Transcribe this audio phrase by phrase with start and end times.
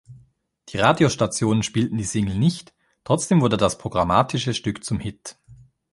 [0.69, 5.37] Die Radiostationen spielten die Single nicht, trotzdem wurde das programmatische Stück zum Hit.